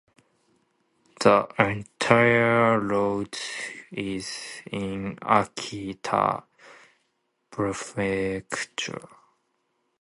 [1.19, 3.39] The entire route
[3.91, 4.35] is
[4.71, 6.41] in Akita
[7.51, 9.07] Prefecture.